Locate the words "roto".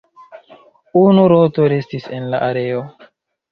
1.35-1.69